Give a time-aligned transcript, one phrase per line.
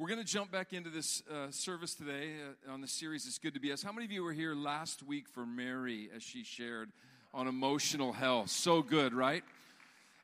[0.00, 2.30] We're going to jump back into this uh, service today
[2.66, 3.82] uh, on the series It's Good to Be Us.
[3.82, 6.88] How many of you were here last week for Mary as she shared
[7.34, 8.48] on emotional health?
[8.48, 9.44] So good, right?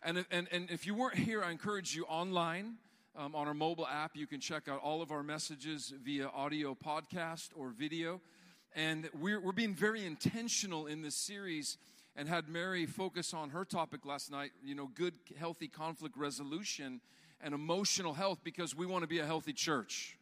[0.03, 2.77] And, and, and if you weren't here, I encourage you online
[3.15, 4.13] um, on our mobile app.
[4.17, 8.23] You can check out all of our messages via audio podcast or video.
[8.75, 11.77] And we're, we're being very intentional in this series
[12.17, 17.03] and had Mary focus on her topic last night, you know, good, healthy conflict resolution
[17.41, 20.17] and emotional health because we want to be a healthy church.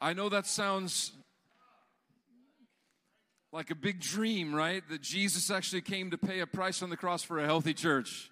[0.00, 1.12] I know that sounds
[3.52, 4.82] like a big dream, right?
[4.90, 8.30] That Jesus actually came to pay a price on the cross for a healthy church.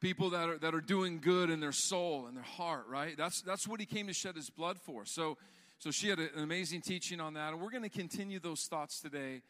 [0.00, 3.16] People that are, that are doing good in their soul and their heart, right?
[3.16, 5.04] That's, that's what he came to shed his blood for.
[5.04, 5.38] So,
[5.78, 7.52] so she had an amazing teaching on that.
[7.52, 9.42] And we're going to continue those thoughts today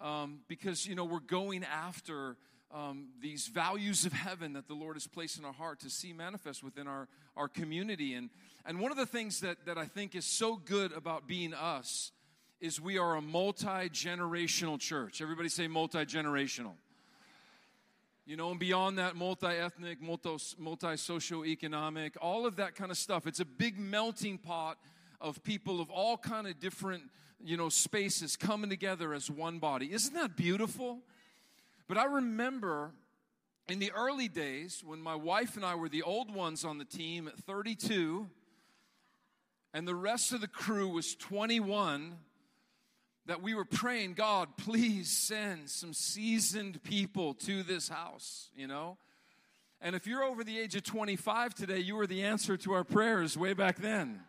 [0.00, 2.36] um, because, you know, we're going after
[2.72, 6.12] um, these values of heaven that the Lord has placed in our heart to see
[6.12, 8.14] manifest within our, our community.
[8.14, 8.30] And,
[8.66, 12.12] and one of the things that, that I think is so good about being us
[12.60, 15.22] is we are a multi generational church.
[15.22, 16.72] Everybody say multi generational.
[18.26, 23.26] You know, and beyond that, multi ethnic, multi socio-economic, all of that kind of stuff.
[23.26, 24.76] It's a big melting pot
[25.20, 27.04] of people of all kind of different
[27.42, 29.92] you know, spaces coming together as one body.
[29.92, 30.98] Isn't that beautiful?
[31.86, 32.92] But I remember
[33.68, 36.84] in the early days when my wife and I were the old ones on the
[36.84, 38.28] team at 32
[39.74, 42.16] and the rest of the crew was 21
[43.26, 48.96] that we were praying, God, please send some seasoned people to this house, you know?
[49.82, 52.84] And if you're over the age of 25 today, you were the answer to our
[52.84, 54.20] prayers way back then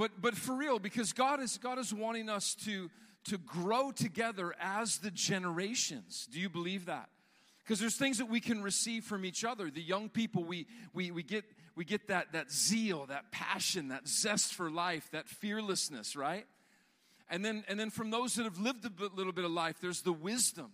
[0.00, 2.88] but but for real because god is god is wanting us to
[3.24, 6.26] to grow together as the generations.
[6.32, 7.10] Do you believe that?
[7.58, 9.70] Because there's things that we can receive from each other.
[9.70, 11.44] The young people we we, we get
[11.76, 16.46] we get that that zeal that passion that zest for life that fearlessness right?
[17.28, 19.76] And then and then from those that have lived a bit, little bit of life
[19.82, 20.72] there's the wisdom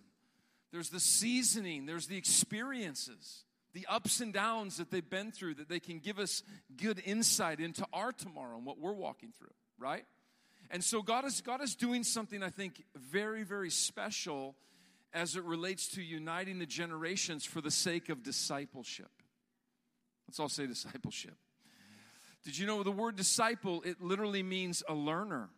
[0.71, 3.43] there's the seasoning there's the experiences
[3.77, 6.41] the ups and downs that they've been through, that they can give us
[6.77, 10.03] good insight into our tomorrow and what we're walking through, right?
[10.71, 14.55] And so God is God is doing something I think very very special
[15.13, 19.11] as it relates to uniting the generations for the sake of discipleship.
[20.27, 21.35] Let's all say discipleship.
[22.43, 25.49] Did you know the word disciple it literally means a learner?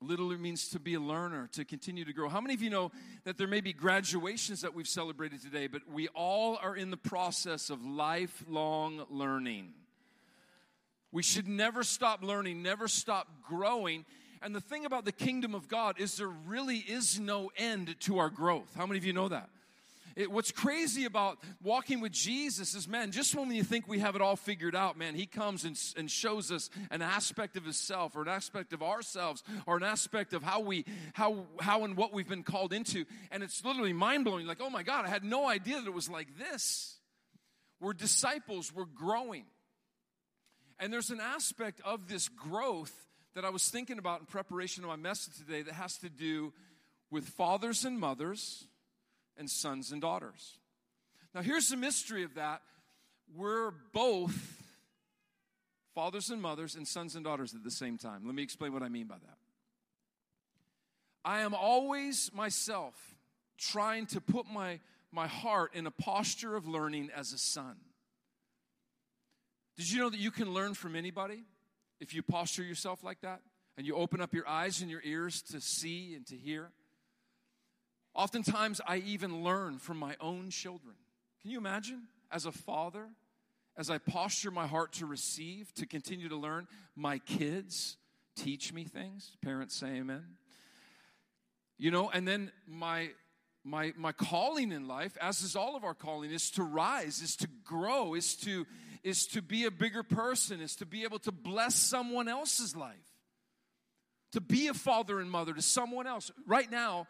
[0.00, 2.28] Literally means to be a learner, to continue to grow.
[2.28, 2.92] How many of you know
[3.24, 6.96] that there may be graduations that we've celebrated today, but we all are in the
[6.96, 9.72] process of lifelong learning?
[11.10, 14.04] We should never stop learning, never stop growing.
[14.42, 18.18] And the thing about the kingdom of God is there really is no end to
[18.18, 18.74] our growth.
[18.76, 19.48] How many of you know that?
[20.16, 24.14] It, what's crazy about walking with Jesus is, man, just when you think we have
[24.14, 28.14] it all figured out, man, He comes and, and shows us an aspect of Himself
[28.14, 32.12] or an aspect of ourselves or an aspect of how we, how, how and what
[32.12, 33.04] we've been called into.
[33.32, 34.46] And it's literally mind blowing.
[34.46, 36.98] Like, oh my God, I had no idea that it was like this.
[37.80, 39.44] We're disciples, we're growing.
[40.78, 42.94] And there's an aspect of this growth
[43.34, 46.52] that I was thinking about in preparation of my message today that has to do
[47.10, 48.66] with fathers and mothers
[49.38, 50.58] and sons and daughters.
[51.34, 52.62] Now, here's the mystery of that
[53.34, 54.62] we're both
[55.94, 58.22] fathers and mothers and sons and daughters at the same time.
[58.26, 59.38] Let me explain what I mean by that.
[61.24, 62.94] I am always myself
[63.56, 64.80] trying to put my,
[65.10, 67.76] my heart in a posture of learning as a son.
[69.76, 71.44] Did you know that you can learn from anybody
[72.00, 73.40] if you posture yourself like that?
[73.76, 76.70] And you open up your eyes and your ears to see and to hear?
[78.14, 80.94] Oftentimes, I even learn from my own children.
[81.42, 82.02] Can you imagine?
[82.30, 83.06] As a father,
[83.76, 87.96] as I posture my heart to receive, to continue to learn, my kids
[88.36, 89.36] teach me things.
[89.42, 90.24] Parents say amen.
[91.76, 93.10] You know, and then my
[93.64, 97.36] my my calling in life, as is all of our calling, is to rise, is
[97.36, 98.66] to grow, is to
[99.02, 102.96] is to be a bigger person, is to be able to bless someone else's life.
[104.32, 106.30] To be a father and mother to someone else.
[106.46, 107.06] Right now,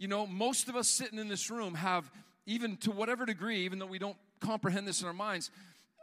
[0.00, 2.10] you know, most of us sitting in this room have,
[2.46, 5.50] even to whatever degree, even though we don't comprehend this in our minds,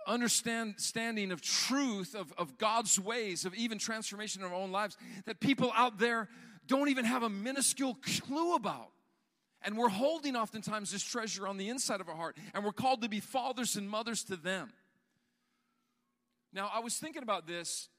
[0.05, 5.39] understanding of truth, of, of God's ways, of even transformation in our own lives that
[5.39, 6.29] people out there
[6.67, 8.91] don't even have a minuscule clue about.
[9.63, 13.01] And we're holding oftentimes this treasure on the inside of our heart, and we're called
[13.01, 14.69] to be fathers and mothers to them.
[16.53, 17.89] Now, I was thinking about this.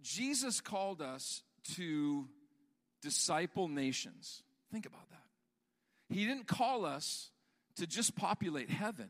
[0.00, 1.42] Jesus called us
[1.74, 2.26] to
[3.02, 4.42] disciple nations.
[4.72, 6.14] Think about that.
[6.14, 7.30] He didn't call us
[7.76, 9.08] to just populate heaven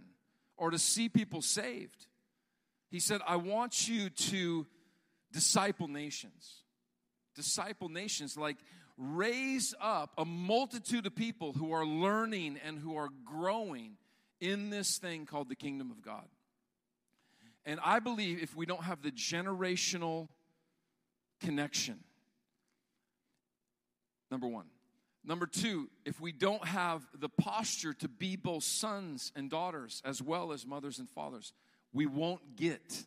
[0.56, 2.06] or to see people saved.
[2.90, 4.66] He said, I want you to
[5.32, 6.64] disciple nations.
[7.34, 8.58] Disciple nations, like
[8.98, 13.96] raise up a multitude of people who are learning and who are growing
[14.40, 16.26] in this thing called the kingdom of God.
[17.64, 20.28] And I believe if we don't have the generational
[21.40, 22.00] connection,
[24.30, 24.66] number one.
[25.24, 30.22] Number two, if we don't have the posture to be both sons and daughters as
[30.22, 31.52] well as mothers and fathers,
[31.92, 33.04] we won't get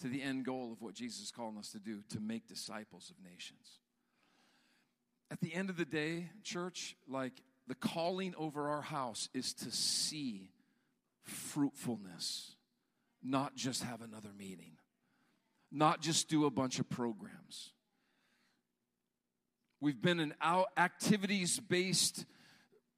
[0.00, 3.10] to the end goal of what Jesus is calling us to do to make disciples
[3.10, 3.80] of nations.
[5.30, 7.32] At the end of the day, church, like
[7.66, 10.50] the calling over our house is to see
[11.24, 12.54] fruitfulness,
[13.22, 14.76] not just have another meeting,
[15.72, 17.72] not just do a bunch of programs.
[19.78, 22.24] We've been an out activities based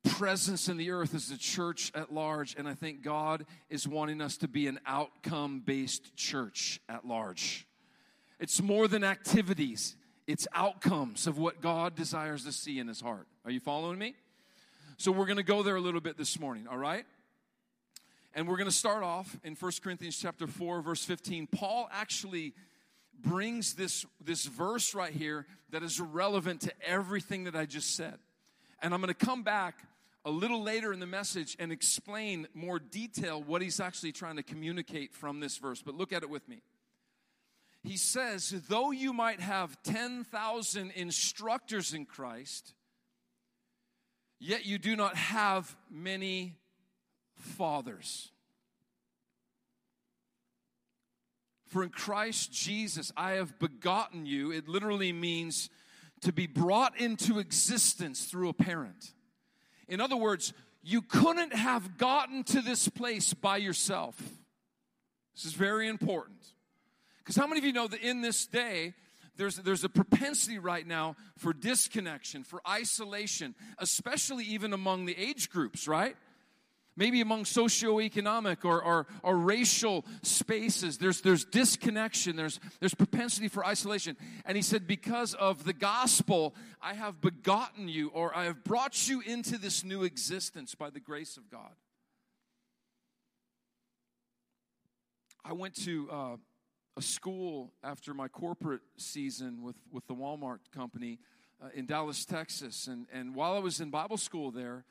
[0.08, 4.20] presence in the earth as a church at large, and I think God is wanting
[4.20, 7.66] us to be an outcome based church at large.
[8.38, 9.96] It's more than activities,
[10.28, 13.26] it's outcomes of what God desires to see in his heart.
[13.44, 14.14] Are you following me?
[14.98, 17.04] So we're going to go there a little bit this morning, all right?
[18.34, 21.48] And we're going to start off in 1 Corinthians chapter 4 verse 15.
[21.48, 22.54] Paul actually
[23.22, 28.18] brings this this verse right here that is relevant to everything that I just said.
[28.80, 29.78] And I'm going to come back
[30.24, 34.42] a little later in the message and explain more detail what he's actually trying to
[34.42, 35.82] communicate from this verse.
[35.82, 36.62] But look at it with me
[37.82, 42.74] he says, though you might have 10,000 instructors in Christ,
[44.38, 46.56] yet you do not have many
[47.36, 48.30] fathers.
[51.68, 54.50] For in Christ Jesus I have begotten you.
[54.50, 55.70] It literally means
[56.22, 59.12] to be brought into existence through a parent.
[59.86, 64.18] In other words, you couldn't have gotten to this place by yourself.
[65.34, 66.38] This is very important.
[67.18, 68.94] Because how many of you know that in this day,
[69.36, 75.48] there's, there's a propensity right now for disconnection, for isolation, especially even among the age
[75.48, 76.16] groups, right?
[76.98, 83.64] Maybe among socioeconomic or, or, or racial spaces, there's, there's disconnection, there's, there's propensity for
[83.64, 84.16] isolation.
[84.44, 89.08] And he said, Because of the gospel, I have begotten you, or I have brought
[89.08, 91.70] you into this new existence by the grace of God.
[95.44, 96.36] I went to uh,
[96.96, 101.20] a school after my corporate season with, with the Walmart company
[101.62, 102.88] uh, in Dallas, Texas.
[102.88, 104.84] And, and while I was in Bible school there,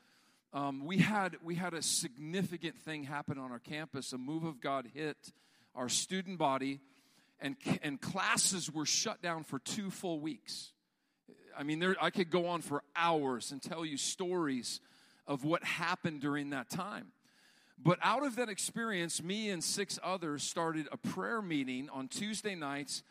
[0.53, 4.13] um, we, had, we had a significant thing happen on our campus.
[4.13, 5.17] A move of God hit
[5.75, 6.79] our student body,
[7.39, 10.71] and, and classes were shut down for two full weeks.
[11.57, 14.79] I mean, there, I could go on for hours and tell you stories
[15.27, 17.07] of what happened during that time.
[17.77, 22.55] But out of that experience, me and six others started a prayer meeting on Tuesday
[22.55, 23.03] nights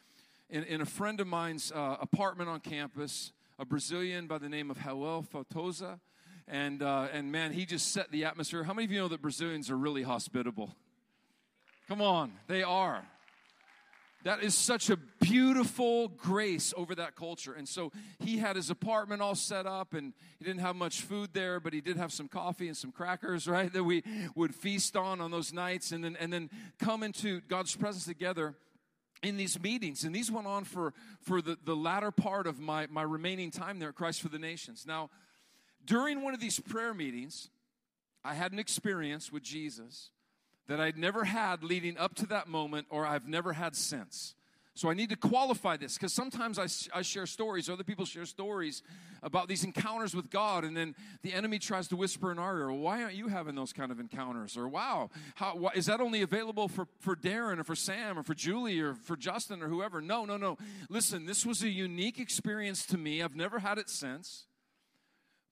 [0.51, 4.71] in, in a friend of mine's uh, apartment on campus, a Brazilian by the name
[4.71, 6.01] of Joel Fotosa.
[6.49, 8.63] And, uh, and man, he just set the atmosphere.
[8.63, 10.75] How many of you know that Brazilians are really hospitable?
[11.89, 13.05] Come on, they are.
[14.25, 17.53] That is such a beautiful grace over that culture.
[17.53, 21.31] And so he had his apartment all set up, and he didn't have much food
[21.33, 24.03] there, but he did have some coffee and some crackers, right, that we
[24.35, 26.51] would feast on on those nights, and then and then
[26.81, 28.57] come into God's presence together
[29.23, 32.87] in these meetings and these went on for for the, the latter part of my
[32.91, 35.09] my remaining time there at christ for the nations now
[35.87, 37.49] during one of these prayer meetings
[38.25, 40.11] i had an experience with jesus
[40.69, 44.35] that I'd never had leading up to that moment or I've never had since.
[44.75, 46.67] So I need to qualify this because sometimes I,
[46.99, 48.83] I share stories, other people share stories
[49.23, 52.71] about these encounters with God, and then the enemy tries to whisper in our ear,
[52.71, 54.55] why aren't you having those kind of encounters?
[54.55, 58.23] Or wow, how, why, is that only available for, for Darren or for Sam or
[58.23, 60.03] for Julie or for Justin or whoever?
[60.03, 60.59] No, no, no.
[60.91, 63.23] Listen, this was a unique experience to me.
[63.23, 64.45] I've never had it since.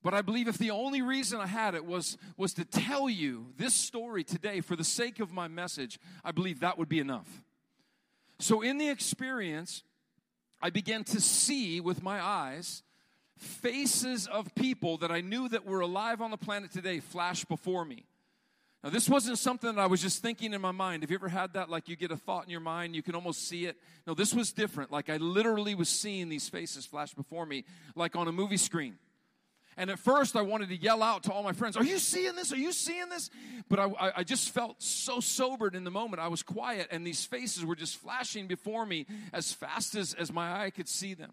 [0.05, 3.47] But I believe if the only reason I had it was, was to tell you
[3.57, 7.43] this story today for the sake of my message, I believe that would be enough.
[8.39, 9.83] So, in the experience,
[10.61, 12.83] I began to see with my eyes
[13.39, 17.85] faces of people that I knew that were alive on the planet today flash before
[17.87, 18.05] me.
[18.83, 21.03] Now, this wasn't something that I was just thinking in my mind.
[21.03, 21.71] Have you ever had that?
[21.71, 23.79] Like you get a thought in your mind, you can almost see it.
[24.07, 24.93] No, this was different.
[24.93, 27.65] Like I literally was seeing these faces flash before me,
[27.97, 28.99] like on a movie screen.
[29.77, 32.37] And at first, I wanted to yell out to all my friends, Are you seeing
[32.37, 32.53] this?
[32.53, 33.31] Are you seeing this?
[33.69, 36.21] But I, I, just felt so sobered in the moment.
[36.21, 40.33] I was quiet, and these faces were just flashing before me as fast as, as
[40.33, 41.33] my eye could see them.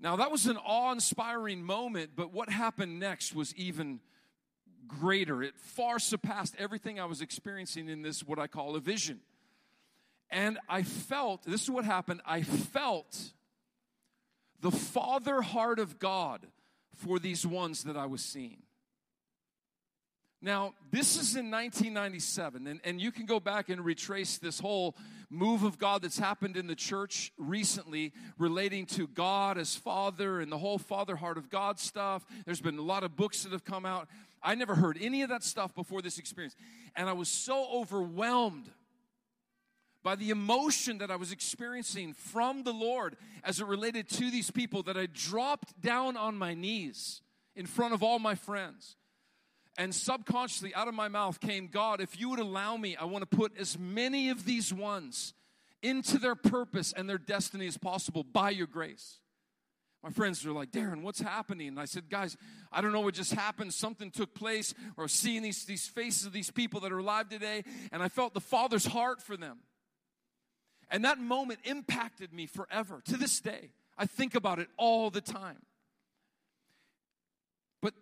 [0.00, 4.00] Now, that was an awe inspiring moment, but what happened next was even
[4.86, 5.42] greater.
[5.42, 9.20] It far surpassed everything I was experiencing in this, what I call a vision.
[10.30, 13.32] And I felt, this is what happened, I felt
[14.64, 16.46] the father heart of God
[16.96, 18.62] for these ones that I was seeing.
[20.40, 24.96] Now, this is in 1997, and, and you can go back and retrace this whole
[25.28, 30.50] move of God that's happened in the church recently relating to God as Father and
[30.50, 32.24] the whole Father heart of God stuff.
[32.46, 34.08] There's been a lot of books that have come out.
[34.42, 36.56] I never heard any of that stuff before this experience.
[36.96, 38.70] And I was so overwhelmed
[40.04, 44.52] by the emotion that I was experiencing from the Lord as it related to these
[44.52, 47.22] people that I dropped down on my knees
[47.56, 48.96] in front of all my friends
[49.76, 53.28] and subconsciously, out of my mouth came, God, if you would allow me, I want
[53.28, 55.34] to put as many of these ones
[55.82, 59.18] into their purpose and their destiny as possible by your grace.
[60.02, 61.68] My friends were like, Darren, what's happening?
[61.68, 62.36] And I said, guys,
[62.70, 63.72] I don't know what just happened.
[63.74, 67.64] Something took place, or seeing these, these faces of these people that are alive today,
[67.90, 69.58] and I felt the Father's heart for them.
[70.94, 73.02] And that moment impacted me forever.
[73.06, 75.58] To this day, I think about it all the time.
[77.82, 77.94] But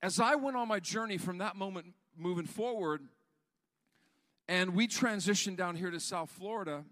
[0.00, 3.02] as I went on my journey from that moment moving forward,
[4.46, 6.84] and we transitioned down here to South Florida,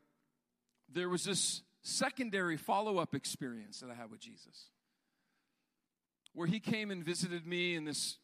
[0.92, 4.70] there was this secondary follow up experience that I had with Jesus.
[6.34, 8.18] Where he came and visited me in this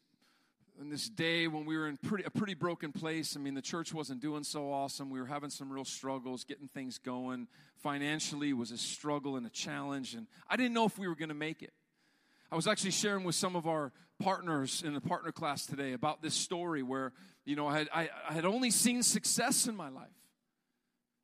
[0.79, 3.35] in this day when we were in pretty, a pretty broken place.
[3.35, 5.09] I mean, the church wasn't doing so awesome.
[5.09, 7.47] We were having some real struggles, getting things going.
[7.77, 11.29] Financially was a struggle and a challenge, and I didn't know if we were going
[11.29, 11.73] to make it.
[12.51, 16.21] I was actually sharing with some of our partners in the partner class today about
[16.21, 17.13] this story where,
[17.45, 20.07] you know, I had, I, I had only seen success in my life.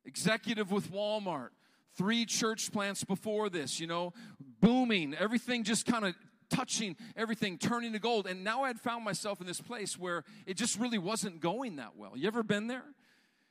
[0.04, 1.48] Executive with Walmart,
[1.96, 4.12] three church plants before this, you know,
[4.60, 6.14] booming, everything just kind of
[6.50, 8.26] touching everything, turning to gold.
[8.26, 11.76] And now I had found myself in this place where it just really wasn't going
[11.76, 12.12] that well.
[12.16, 12.84] You ever been there?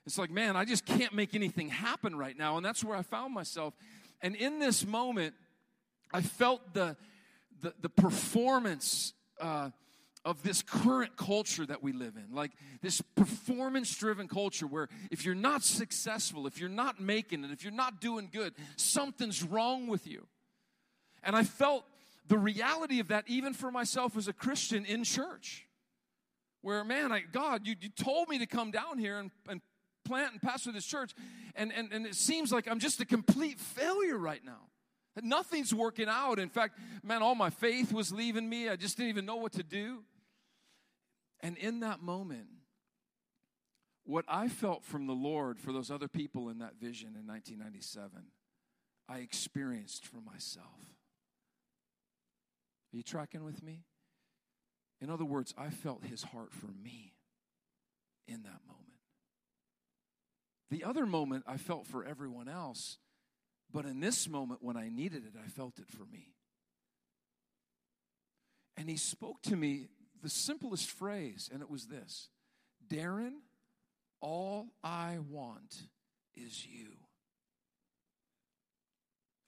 [0.06, 2.58] It's like, man, I just can't make anything happen right now.
[2.58, 3.74] And that's where I found myself.
[4.22, 5.34] And in this moment,
[6.14, 6.96] I felt the
[7.62, 9.70] the, the performance uh,
[10.24, 12.36] of this current culture that we live in.
[12.36, 17.52] Like this performance driven culture where if you're not successful, if you're not making it,
[17.52, 20.26] if you're not doing good, something's wrong with you.
[21.24, 21.86] And I felt
[22.28, 25.68] the reality of that even for myself as a Christian in church.
[26.62, 29.62] Where, man, I, God, you, you told me to come down here and, and
[30.04, 31.14] plant and pastor this church,
[31.56, 34.62] and, and, and it seems like I'm just a complete failure right now.
[35.22, 36.40] Nothing's working out.
[36.40, 38.68] In fact, man, all my faith was leaving me.
[38.68, 40.04] I just didn't even know what to do.
[41.42, 42.48] And in that moment,
[44.04, 48.10] what I felt from the Lord for those other people in that vision in 1997,
[49.08, 50.95] I experienced for myself.
[52.96, 53.84] Are you tracking with me?
[55.02, 57.14] In other words, I felt his heart for me
[58.26, 58.86] in that moment.
[60.70, 62.98] The other moment I felt for everyone else
[63.76, 66.34] but in this moment, when I needed it, I felt it for me.
[68.78, 69.90] And he spoke to me
[70.24, 72.30] the simplest phrase, and it was this
[72.88, 73.34] Darren,
[74.22, 75.76] all I want
[76.36, 76.92] is you.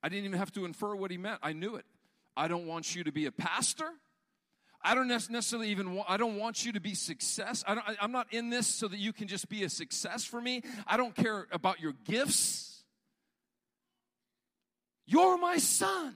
[0.03, 1.39] I didn't even have to infer what he meant.
[1.41, 1.85] I knew it.
[2.37, 3.89] I don't want you to be a pastor.
[4.81, 7.63] I don't necessarily even want, I don't want you to be success.
[7.67, 10.39] I don't, I'm not in this so that you can just be a success for
[10.39, 10.61] me.
[10.85, 12.83] I don't care about your gifts.
[15.07, 16.15] You're my son.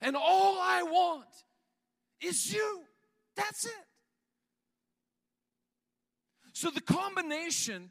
[0.00, 1.26] And all I want
[2.20, 2.82] is you.
[3.34, 3.72] That's it.
[6.52, 7.90] So the combination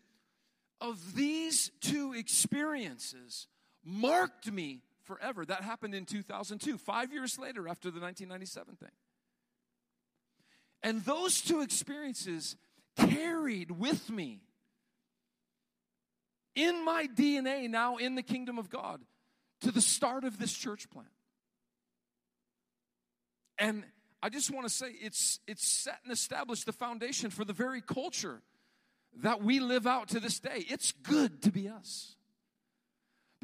[0.82, 3.48] of these two experiences
[3.84, 5.46] marked me forever.
[5.46, 8.90] That happened in 2002, five years later after the 1997 thing.
[10.84, 12.56] And those two experiences
[12.98, 14.42] carried with me
[16.56, 19.02] in my DNA now in the kingdom of God
[19.62, 21.10] to the start of this church plant.
[23.58, 23.84] And
[24.22, 27.82] I just want to say it's it's set and established the foundation for the very
[27.82, 28.42] culture
[29.22, 30.66] that we live out to this day.
[30.68, 32.16] It's good to be us.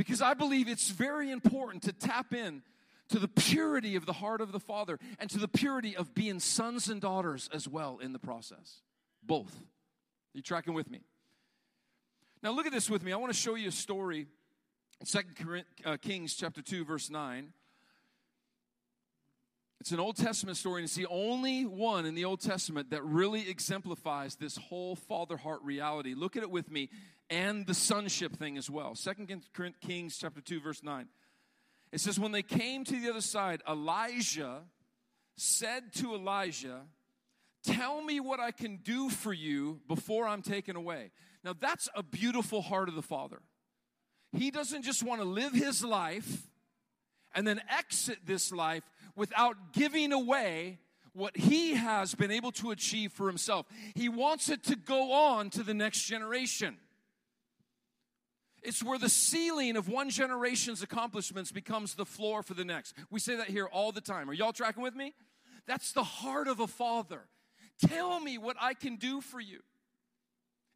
[0.02, 2.64] Because I believe it's very important to tap in
[3.10, 6.40] to the purity of the heart of the Father and to the purity of being
[6.40, 8.82] sons and daughters as well in the process.
[9.22, 9.54] Both.
[9.54, 11.02] Are you tracking with me?
[12.42, 13.14] Now look at this with me.
[13.14, 14.26] I want to show you a story
[15.04, 17.54] Second uh, Kings chapter 2 verse 9.
[19.82, 23.04] It's an Old Testament story, and it's the only one in the Old Testament that
[23.04, 26.16] really exemplifies this whole father heart reality.
[26.16, 26.90] Look at it with me,
[27.32, 28.94] and the sonship thing as well.
[28.94, 29.32] Second
[29.82, 31.08] Kings chapter 2, verse 9.
[31.92, 34.60] It says, When they came to the other side, Elijah
[35.38, 36.82] said to Elisha,
[37.64, 41.12] Tell me what I can do for you before I'm taken away.
[41.44, 43.40] Now, that's a beautiful heart of the Father.
[44.34, 46.48] He doesn't just want to live his life
[47.34, 48.84] and then exit this life
[49.16, 50.80] without giving away
[51.14, 53.66] what he has been able to achieve for himself.
[53.96, 56.78] He wants it to go on to the next generation.
[58.64, 62.96] It's where the ceiling of one generation's accomplishments becomes the floor for the next.
[63.10, 64.30] We say that here all the time.
[64.30, 65.14] Are y'all tracking with me?
[65.66, 67.22] That's the heart of a father.
[67.88, 69.62] Tell me what I can do for you.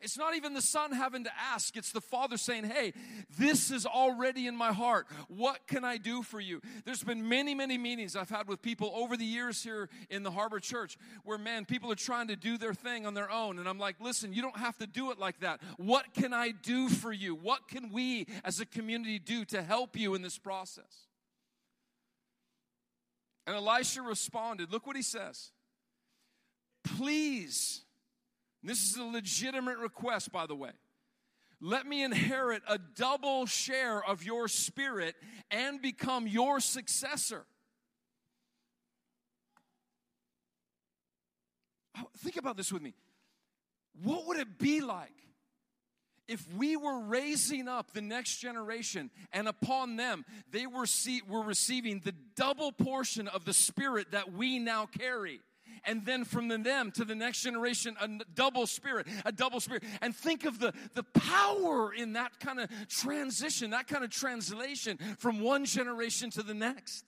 [0.01, 2.93] It's not even the son having to ask, it's the father saying, Hey,
[3.37, 5.07] this is already in my heart.
[5.29, 6.61] What can I do for you?
[6.83, 10.31] There's been many, many meetings I've had with people over the years here in the
[10.31, 13.57] Harbor Church where, man, people are trying to do their thing on their own.
[13.57, 15.61] And I'm like, Listen, you don't have to do it like that.
[15.77, 17.33] What can I do for you?
[17.33, 21.07] What can we as a community do to help you in this process?
[23.47, 25.51] And Elisha responded, Look what he says.
[26.83, 27.84] Please
[28.69, 30.71] this is a legitimate request, by the way.
[31.61, 35.15] Let me inherit a double share of your spirit
[35.49, 37.45] and become your successor.
[41.97, 42.93] Oh, think about this with me.
[44.03, 45.13] What would it be like
[46.27, 51.41] if we were raising up the next generation and upon them they were, see, were
[51.41, 55.39] receiving the double portion of the spirit that we now carry?
[55.85, 59.83] And then from them to the next generation, a double spirit, a double spirit.
[60.01, 64.97] And think of the, the power in that kind of transition, that kind of translation
[65.17, 67.05] from one generation to the next.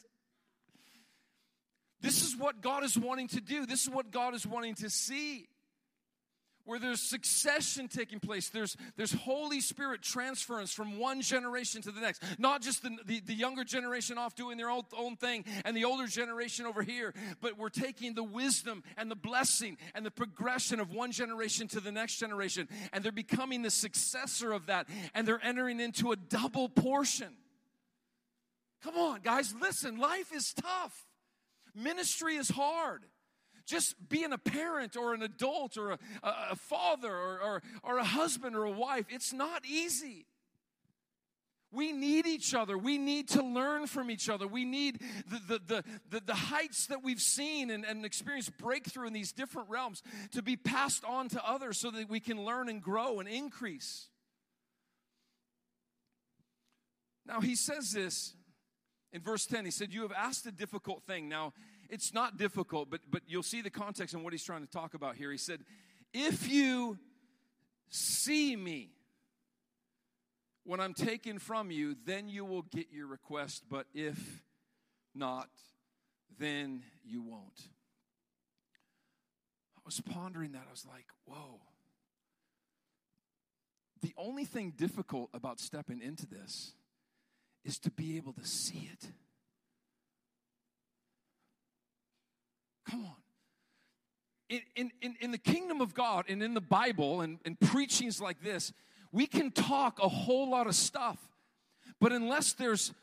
[2.02, 3.66] This is what God is wanting to do.
[3.66, 5.48] This is what God is wanting to see
[6.68, 8.50] where there's succession taking place.
[8.50, 12.22] There's, there's Holy Spirit transference from one generation to the next.
[12.38, 15.86] Not just the, the, the, younger generation off doing their own, own thing and the
[15.86, 20.82] older generation over here, but we're taking the wisdom and the blessing and the progression
[20.82, 22.68] of one generation to the next generation.
[22.92, 24.88] And they're becoming the successor of that.
[25.16, 27.30] And they're entering into a double portion.
[28.84, 31.06] Come on, guys, listen, life is tough.
[31.74, 33.04] Ministry is hard
[33.68, 38.04] just being a parent or an adult or a, a father or, or, or a
[38.04, 40.26] husband or a wife, it's not easy.
[41.72, 42.78] We need each other.
[42.78, 44.48] We need to learn from each other.
[44.48, 49.14] We need the, the, the, the, heights that we've seen and, and experienced breakthrough in
[49.14, 50.02] these different realms
[50.32, 54.08] to be passed on to others so that we can learn and grow and increase.
[57.26, 58.34] Now, he says this
[59.12, 59.66] in verse 10.
[59.66, 61.28] He said, You have asked a difficult thing.
[61.28, 61.52] Now,
[61.90, 64.94] it's not difficult, but, but you'll see the context and what he's trying to talk
[64.94, 65.32] about here.
[65.32, 65.62] He said,
[66.14, 66.98] If you
[67.90, 68.92] see me
[70.64, 74.44] when I'm taken from you, then you will get your request, but if
[75.16, 75.48] not,
[76.38, 77.70] then you won't.
[79.78, 80.64] I was pondering that.
[80.68, 81.62] I was like, whoa.
[84.02, 86.74] The only thing difficult about stepping into this
[87.64, 89.08] is to be able to see it.
[92.90, 93.16] Come on.
[94.76, 98.42] In, in, in the kingdom of God and in the Bible and, and preachings like
[98.42, 98.72] this,
[99.12, 101.18] we can talk a whole lot of stuff.
[102.00, 102.94] But unless there's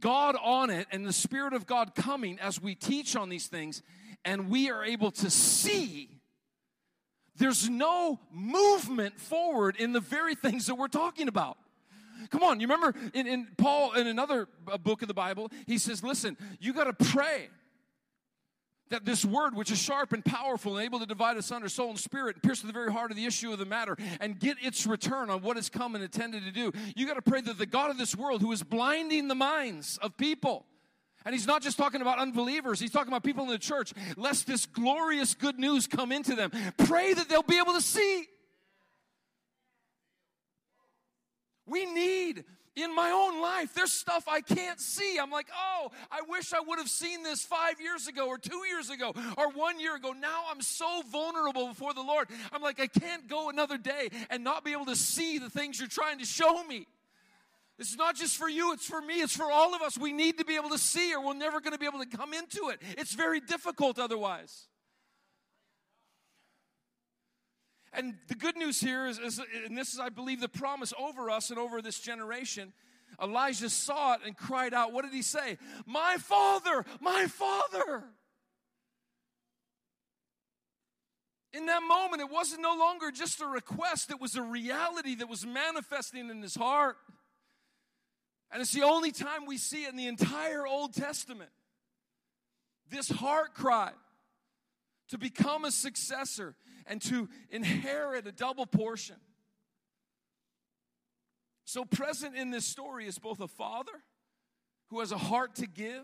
[0.00, 3.82] God on it and the Spirit of God coming as we teach on these things,
[4.24, 6.20] and we are able to see,
[7.36, 11.58] there's no movement forward in the very things that we're talking about.
[12.30, 15.78] Come on, you remember in, in Paul, in another uh, book of the Bible, he
[15.78, 17.48] says, Listen, you got to pray
[18.90, 21.98] that this word, which is sharp and powerful and able to divide asunder soul and
[21.98, 24.56] spirit, and pierce to the very heart of the issue of the matter, and get
[24.62, 26.72] its return on what has come and intended to do.
[26.96, 29.98] You got to pray that the God of this world, who is blinding the minds
[29.98, 30.66] of people,
[31.24, 34.46] and he's not just talking about unbelievers, he's talking about people in the church, lest
[34.46, 36.50] this glorious good news come into them.
[36.78, 38.24] Pray that they'll be able to see.
[41.66, 42.44] We need
[42.78, 45.18] in my own life, there's stuff I can't see.
[45.18, 48.64] I'm like, oh, I wish I would have seen this five years ago, or two
[48.66, 50.12] years ago, or one year ago.
[50.12, 52.28] Now I'm so vulnerable before the Lord.
[52.52, 55.78] I'm like, I can't go another day and not be able to see the things
[55.78, 56.86] you're trying to show me.
[57.78, 59.96] This is not just for you, it's for me, it's for all of us.
[59.96, 62.16] We need to be able to see, or we're never going to be able to
[62.16, 62.82] come into it.
[62.96, 64.66] It's very difficult otherwise.
[67.92, 71.30] And the good news here is, is, and this is, I believe, the promise over
[71.30, 72.72] us and over this generation.
[73.20, 74.92] Elisha saw it and cried out.
[74.92, 75.58] What did he say?
[75.86, 78.04] My father, my father.
[81.52, 85.28] In that moment, it wasn't no longer just a request, it was a reality that
[85.28, 86.96] was manifesting in his heart.
[88.50, 91.50] And it's the only time we see it in the entire Old Testament.
[92.90, 93.92] This heart cry
[95.08, 96.54] to become a successor,
[96.88, 99.16] and to inherit a double portion.
[101.64, 103.92] So, present in this story is both a father
[104.88, 106.02] who has a heart to give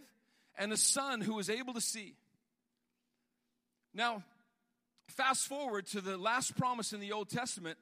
[0.57, 2.17] and a son who is able to see.
[3.95, 4.25] Now,
[5.09, 7.79] fast forward to the last promise in the Old Testament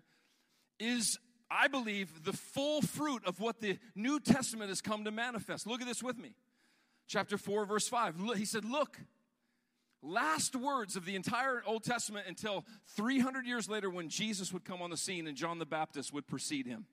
[0.79, 1.19] is
[1.51, 5.67] I believe the full fruit of what the New Testament has come to manifest.
[5.67, 6.35] Look at this with me.
[7.09, 8.15] Chapter 4 verse 5.
[8.37, 8.99] He said, "Look,
[10.03, 12.65] last words of the entire Old Testament until
[12.97, 16.27] 300 years later when Jesus would come on the scene and John the Baptist would
[16.27, 16.87] precede him,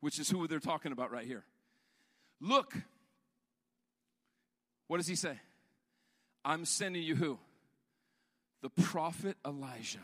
[0.00, 1.44] which is who they're talking about right here.
[2.40, 2.74] Look,
[4.86, 5.38] what does he say?
[6.44, 7.38] I'm sending you who?
[8.62, 9.98] The prophet Elijah.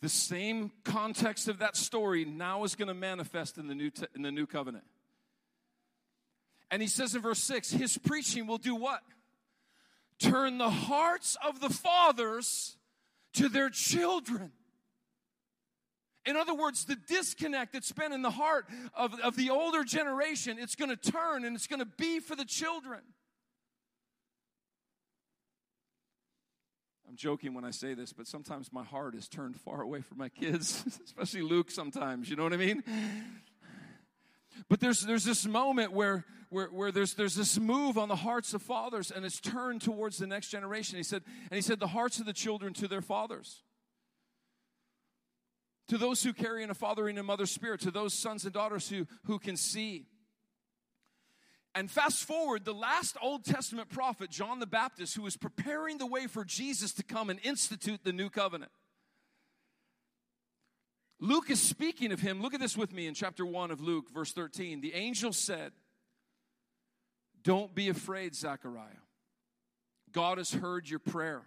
[0.00, 4.06] The same context of that story now is going to manifest in the new te-
[4.14, 4.84] in the new covenant.
[6.72, 9.02] And he says in verse 6, his preaching will do what?
[10.22, 12.76] Turn the hearts of the fathers
[13.34, 14.52] to their children.
[16.24, 20.56] In other words, the disconnect that's been in the heart of, of the older generation,
[20.58, 23.00] it's going to turn and it's going to be for the children.
[27.08, 30.18] I'm joking when I say this, but sometimes my heart is turned far away from
[30.18, 32.82] my kids, especially Luke sometimes, you know what I mean?
[34.68, 38.54] But there's, there's this moment where, where, where there's, there's this move on the hearts
[38.54, 40.96] of fathers and it's turned towards the next generation.
[40.96, 43.62] He said, and he said, the hearts of the children to their fathers.
[45.88, 48.52] To those who carry in a father and a mother spirit, to those sons and
[48.52, 50.06] daughters who, who can see.
[51.74, 56.06] And fast forward, the last Old Testament prophet, John the Baptist, who was preparing the
[56.06, 58.70] way for Jesus to come and institute the new covenant.
[61.22, 62.42] Luke is speaking of him.
[62.42, 64.80] Look at this with me in chapter 1 of Luke, verse 13.
[64.80, 65.70] The angel said,
[67.44, 68.88] Don't be afraid, Zechariah.
[70.10, 71.42] God has heard your prayer.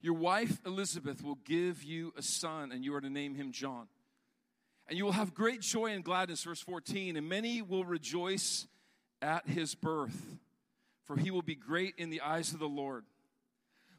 [0.00, 3.88] Your wife Elizabeth will give you a son, and you are to name him John.
[4.88, 8.66] And you will have great joy and gladness, verse 14, and many will rejoice
[9.20, 10.38] at his birth,
[11.04, 13.04] for he will be great in the eyes of the Lord.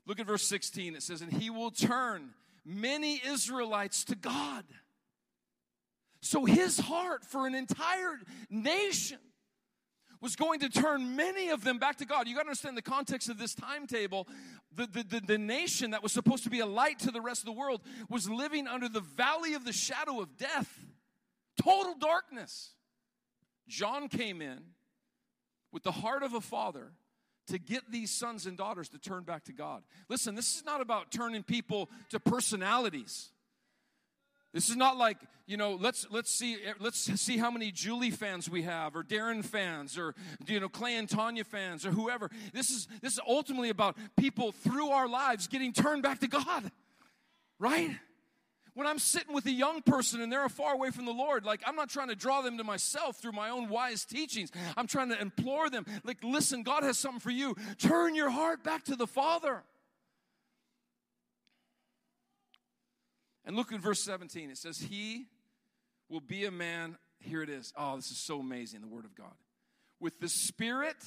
[0.08, 0.96] Look at verse 16.
[0.96, 2.32] It says, And he will turn
[2.66, 4.64] many Israelites to God.
[6.22, 8.18] So his heart for an entire
[8.50, 9.20] nation
[10.22, 12.30] was going to turn many of them back to God.
[12.30, 14.26] You got to understand the context of this timetable.
[14.74, 17.42] The, the, the, the, nation that was supposed to be a light to the rest
[17.42, 20.86] of the world was living under the valley of the shadow of death,
[21.62, 22.72] total darkness.
[23.68, 24.60] John came in
[25.74, 26.94] with the heart of a father
[27.48, 29.84] to get these sons and daughters to turn back to God.
[30.10, 33.30] Listen, this is not about turning people to personalities.
[34.54, 38.50] This is not like, you know, let's let's see let's see how many Julie fans
[38.50, 40.14] we have or Darren fans or
[40.46, 42.30] you know Clay and Tanya fans or whoever.
[42.54, 46.72] This is this is ultimately about people through our lives getting turned back to God.
[47.60, 47.92] Right?
[48.76, 51.62] When I'm sitting with a young person and they're far away from the Lord, like
[51.66, 54.52] I'm not trying to draw them to myself through my own wise teachings.
[54.76, 57.56] I'm trying to implore them, like, listen, God has something for you.
[57.78, 59.64] Turn your heart back to the Father.
[63.46, 64.50] And look at verse 17.
[64.50, 65.28] It says, He
[66.10, 66.98] will be a man.
[67.20, 67.74] Here it is.
[67.78, 69.34] Oh, this is so amazing, the Word of God.
[70.00, 70.98] With the spirit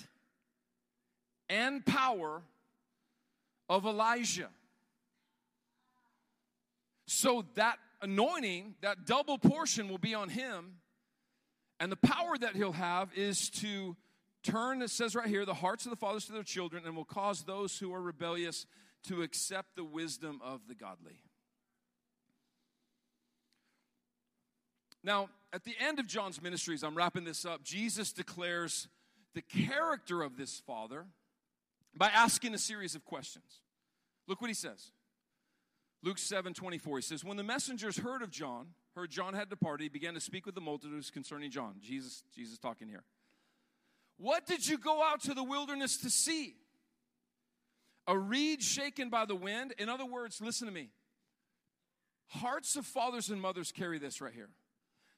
[1.48, 2.42] and power
[3.68, 4.48] of Elijah.
[7.07, 10.77] So that anointing, that double portion will be on him.
[11.79, 13.97] And the power that he'll have is to
[14.42, 17.05] turn, it says right here, the hearts of the fathers to their children and will
[17.05, 18.66] cause those who are rebellious
[19.05, 21.21] to accept the wisdom of the godly.
[25.05, 28.88] Now, at the end of John's ministries, I'm wrapping this up, Jesus declares
[29.35, 31.07] the character of this father
[31.95, 33.61] by asking a series of questions.
[34.27, 34.90] Look what he says.
[36.02, 39.85] Luke 7 24, he says, When the messengers heard of John, heard John had departed,
[39.85, 41.76] he began to speak with the multitudes concerning John.
[41.80, 43.04] Jesus, Jesus talking here.
[44.18, 46.54] What did you go out to the wilderness to see?
[48.06, 49.74] A reed shaken by the wind?
[49.78, 50.90] In other words, listen to me.
[52.28, 54.50] Hearts of fathers and mothers carry this right here.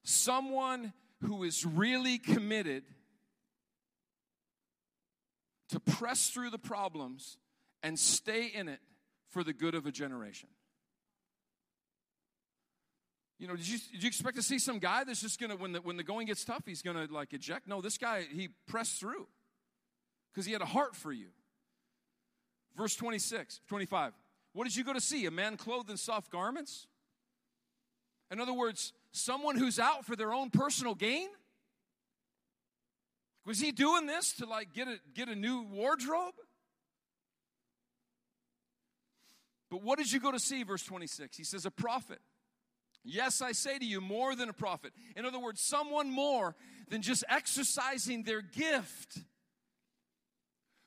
[0.02, 2.84] Someone who is really committed
[5.70, 7.36] to press through the problems
[7.82, 8.80] and stay in it
[9.28, 10.48] for the good of a generation.
[13.38, 15.72] You know, did you, did you expect to see some guy that's just gonna, when
[15.72, 17.68] the, when the going gets tough, he's gonna like eject?
[17.68, 19.28] No, this guy, he pressed through
[20.32, 21.28] because he had a heart for you.
[22.76, 24.12] Verse 26, 25.
[24.52, 25.26] What did you go to see?
[25.26, 26.86] A man clothed in soft garments?
[28.30, 31.28] In other words, someone who's out for their own personal gain?
[33.46, 36.34] Was he doing this to like get a, get a new wardrobe?
[39.70, 40.62] But what did you go to see?
[40.64, 41.36] Verse 26.
[41.36, 42.20] He says, A prophet.
[43.04, 44.92] Yes, I say to you, more than a prophet.
[45.16, 46.54] In other words, someone more
[46.88, 49.18] than just exercising their gift,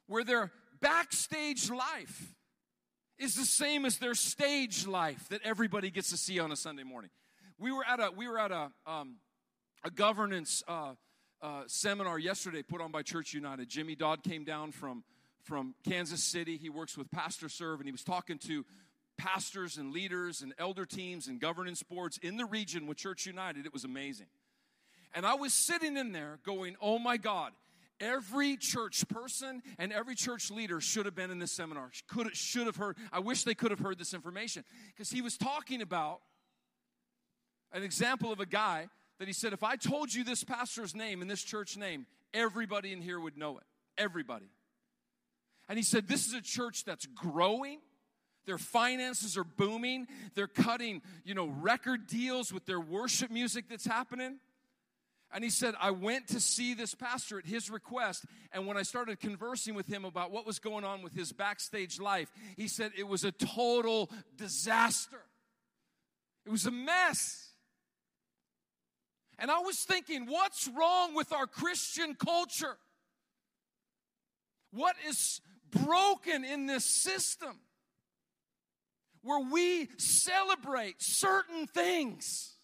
[0.08, 2.34] where their backstage life
[3.17, 6.84] is the same as their stage life that everybody gets to see on a Sunday
[6.84, 7.12] morning.
[7.58, 9.17] We were at a we were at a um,
[9.84, 10.93] a governance uh,
[11.41, 13.69] uh, seminar yesterday put on by Church United.
[13.69, 15.04] Jimmy Dodd came down from
[15.43, 16.58] from Kansas City.
[16.58, 18.65] He works with PastorServe, and he was talking to
[19.22, 23.66] pastors and leaders and elder teams and governance boards in the region with Church United.
[23.66, 24.26] It was amazing.
[25.14, 27.52] And I was sitting in there going, oh my God,
[28.00, 31.92] every church person and every church leader should have been in this seminar.
[32.08, 32.98] Could, should have heard.
[33.12, 36.22] I wish they could have heard this information because he was talking about
[37.74, 38.88] an example of a guy
[39.20, 42.92] that he said, if I told you this pastor's name and this church name, everybody
[42.92, 43.64] in here would know it.
[43.98, 44.50] Everybody.
[45.70, 47.80] And he said, this is a church that's growing.
[48.45, 50.08] Their finances are booming.
[50.34, 54.39] They're cutting, you know, record deals with their worship music that's happening.
[55.34, 58.25] And he said, I went to see this pastor at his request.
[58.51, 62.01] And when I started conversing with him about what was going on with his backstage
[62.01, 65.21] life, he said it was a total disaster.
[66.45, 67.51] It was a mess.
[69.39, 72.77] And I was thinking, what's wrong with our Christian culture?
[74.73, 75.39] What is
[75.71, 77.58] broken in this system
[79.24, 82.56] where we celebrate certain things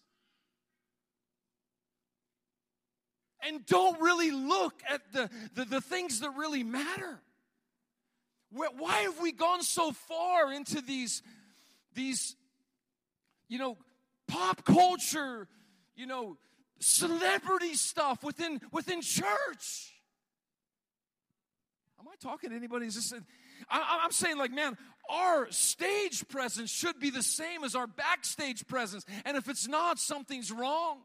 [3.46, 7.20] and don't really look at the, the, the things that really matter?
[8.50, 11.22] Why have we gone so far into these,
[11.94, 12.34] these,
[13.48, 13.76] you know,
[14.26, 15.48] pop culture,
[15.96, 16.38] you know,
[16.80, 19.94] celebrity stuff within, within church.
[21.98, 22.86] Am I talking to anybody?
[22.86, 23.12] Is this,
[23.68, 24.76] I, I'm saying, like, man,
[25.08, 29.04] our stage presence should be the same as our backstage presence.
[29.24, 30.98] And if it's not, something's wrong.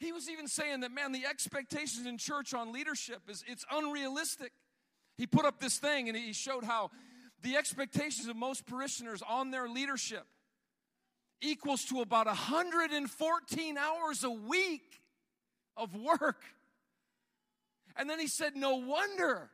[0.00, 4.52] He was even saying that, man, the expectations in church on leadership is it's unrealistic.
[5.16, 6.90] He put up this thing and he showed how
[7.42, 10.24] the expectations of most parishioners on their leadership
[11.40, 15.00] equals to about 114 hours a week
[15.76, 16.42] of work.
[17.96, 19.50] And then he said, No wonder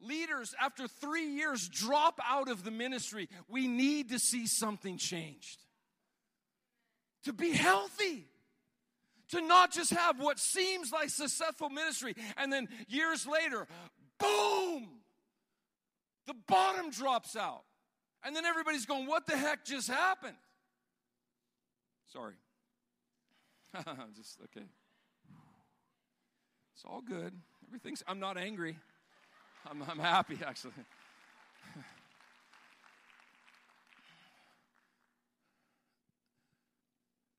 [0.00, 3.28] leaders, after three years, drop out of the ministry.
[3.48, 5.62] We need to see something changed.
[7.24, 8.26] To be healthy.
[9.30, 13.66] To not just have what seems like successful ministry, and then years later,
[14.18, 14.88] boom,
[16.26, 17.62] the bottom drops out.
[18.24, 20.36] And then everybody's going, What the heck just happened?
[22.12, 22.34] Sorry.
[24.16, 24.66] Just okay.
[26.74, 27.34] It's all good.
[27.66, 28.02] Everything's.
[28.06, 28.78] I'm not angry.
[29.70, 30.72] I'm, I'm happy actually.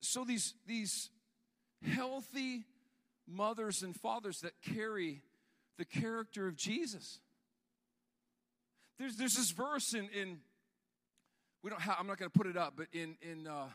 [0.00, 1.10] so these these
[1.84, 2.64] healthy
[3.26, 5.22] mothers and fathers that carry
[5.78, 7.20] the character of Jesus.
[8.98, 10.38] There's there's this verse in in
[11.62, 13.68] we don't have, I'm not going to put it up, but in in uh,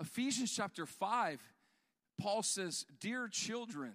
[0.00, 1.40] Ephesians chapter 5,
[2.20, 3.94] Paul says, Dear children,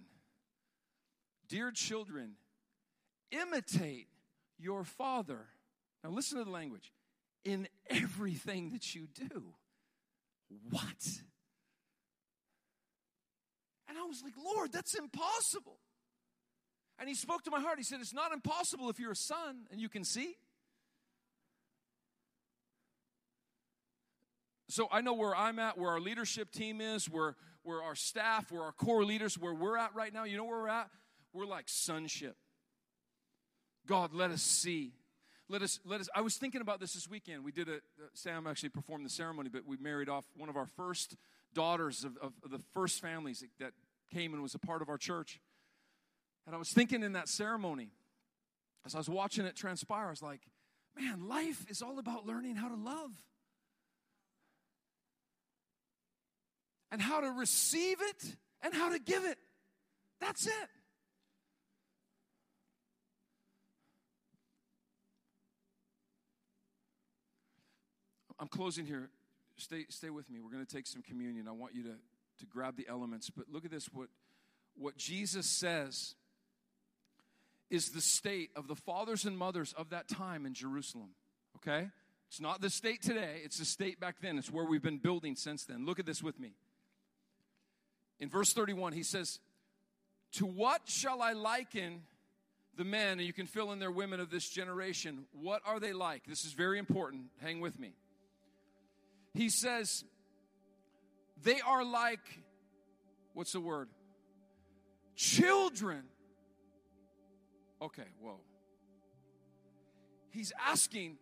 [1.48, 2.36] dear children,
[3.32, 4.08] imitate
[4.58, 5.48] your father.
[6.04, 6.92] Now listen to the language
[7.44, 9.54] in everything that you do.
[10.70, 10.84] What?
[13.88, 15.78] And I was like, Lord, that's impossible.
[17.00, 17.78] And he spoke to my heart.
[17.78, 20.36] He said, It's not impossible if you're a son and you can see.
[24.70, 28.52] So I know where I'm at, where our leadership team is, where, where our staff,
[28.52, 30.24] where our core leaders, where we're at right now.
[30.24, 30.90] You know where we're at?
[31.32, 32.36] We're like sonship.
[33.88, 34.94] God, let us see.
[35.50, 36.10] Let us, let us.
[36.16, 37.44] I was thinking about this this weekend.
[37.44, 40.56] We did a, uh, Sam actually performed the ceremony, but we married off one of
[40.56, 41.16] our first
[41.54, 43.74] daughters of, of, of the first families that, that
[44.14, 45.40] came and was a part of our church.
[46.46, 47.90] And I was thinking in that ceremony,
[48.86, 50.42] as I was watching it transpire, I was like,
[50.98, 53.12] man, life is all about learning how to love.
[56.94, 59.40] and how to receive it and how to give it.
[60.22, 60.70] That's it.
[68.44, 69.10] I'm closing here.
[69.56, 70.42] Stay, stay with me.
[70.42, 71.48] We're going to take some communion.
[71.48, 71.94] I want you to,
[72.40, 73.30] to grab the elements.
[73.30, 74.10] But look at this what,
[74.78, 76.16] what Jesus says
[77.70, 81.12] is the state of the fathers and mothers of that time in Jerusalem.
[81.56, 81.88] Okay?
[82.28, 84.38] It's not the state today, it's the state back then.
[84.38, 85.86] It's where we've been building since then.
[85.86, 86.52] Look at this with me.
[88.20, 89.40] In verse 31, he says,
[90.34, 92.02] To what shall I liken
[92.76, 95.94] the men, and you can fill in their women of this generation, what are they
[95.94, 96.26] like?
[96.28, 97.28] This is very important.
[97.40, 97.94] Hang with me.
[99.34, 100.04] He says,
[101.44, 102.20] they are like,
[103.34, 103.90] what's the word?
[105.16, 106.04] Children.
[107.82, 108.40] Okay, whoa.
[110.30, 111.18] He's asking,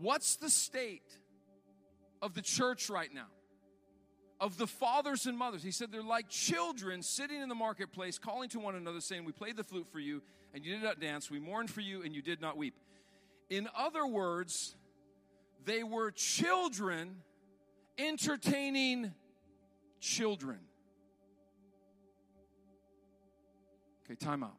[0.00, 1.02] what's the state
[2.22, 3.26] of the church right now?
[4.40, 5.62] Of the fathers and mothers.
[5.62, 9.32] He said they're like children sitting in the marketplace, calling to one another, saying, We
[9.32, 10.22] played the flute for you,
[10.52, 11.30] and you did not dance.
[11.30, 12.74] We mourned for you, and you did not weep.
[13.48, 14.74] In other words,
[15.64, 17.16] they were children
[17.98, 19.12] entertaining
[20.00, 20.58] children.
[24.04, 24.56] Okay, time out.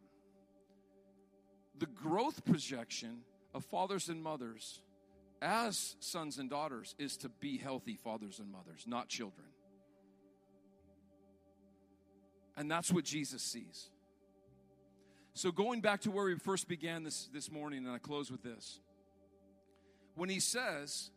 [1.78, 3.22] The growth projection
[3.54, 4.82] of fathers and mothers
[5.42, 9.48] as sons and daughters is to be healthy fathers and mothers, not children.
[12.58, 13.90] And that's what Jesus sees.
[15.34, 18.42] So, going back to where we first began this, this morning, and I close with
[18.42, 18.80] this.
[20.16, 21.12] When he says,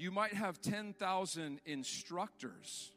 [0.00, 2.92] you might have 10,000 instructors,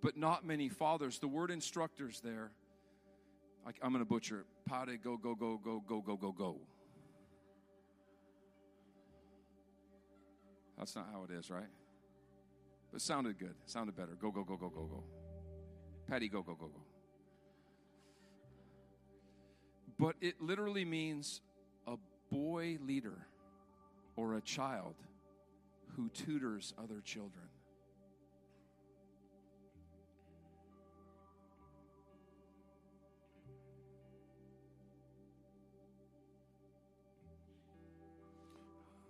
[0.00, 1.20] but not many fathers.
[1.20, 2.50] The word instructors there,
[3.64, 4.46] I, am going to butcher it.
[4.68, 6.56] Pade, go, go, go, go, go, go, go, go.
[10.76, 11.68] That's not how it is, right?
[12.92, 13.54] But sounded good.
[13.66, 14.16] Sounded better.
[14.20, 15.04] Go, go, go, go, go, go.
[16.08, 16.80] Patty, go, go, go, go.
[19.96, 21.40] But it literally means
[21.86, 21.96] a
[22.32, 23.26] boy leader
[24.16, 24.96] or a child
[25.94, 27.44] who tutors other children.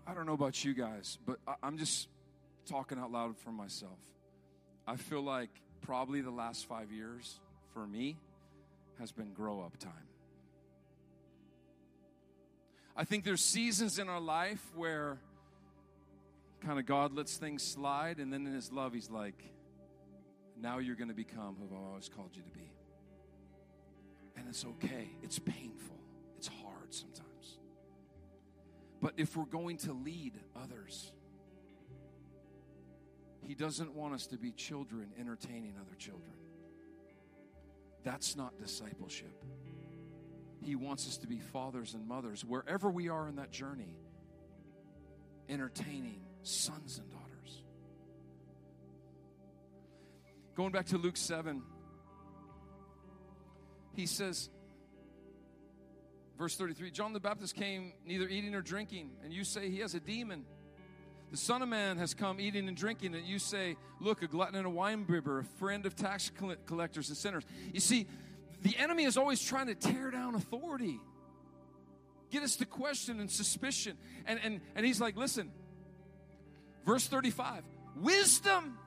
[0.06, 2.08] I don't know about you guys, but I'm just
[2.64, 3.98] talking out loud for myself.
[4.86, 5.50] I feel like
[5.82, 7.40] probably the last five years
[7.74, 8.16] for me
[9.00, 9.92] has been grow up time.
[12.96, 15.18] I think there's seasons in our life where
[16.66, 19.40] kind of God lets things slide, and then in His love, He's like,
[20.60, 22.72] now you're going to become who I've always called you to be.
[24.36, 26.00] And it's okay, it's painful,
[26.36, 27.58] it's hard sometimes.
[29.00, 31.12] But if we're going to lead others,
[33.42, 36.34] He doesn't want us to be children entertaining other children.
[38.02, 39.44] That's not discipleship.
[40.60, 44.00] He wants us to be fathers and mothers wherever we are in that journey,
[45.48, 47.62] entertaining sons and daughters.
[50.54, 51.62] Going back to Luke 7,
[53.94, 54.48] he says,
[56.38, 59.94] verse 33 John the Baptist came neither eating nor drinking, and you say he has
[59.94, 60.44] a demon.
[61.32, 64.54] The Son of Man has come eating and drinking, and you say, Look, a glutton
[64.54, 66.30] and a winebibber, a friend of tax
[66.66, 67.42] collectors and sinners.
[67.72, 68.06] You see,
[68.62, 71.00] the enemy is always trying to tear down authority,
[72.30, 73.98] get us to question and suspicion.
[74.24, 75.50] And, and, and he's like, Listen,
[76.86, 77.62] verse 35
[77.96, 78.78] wisdom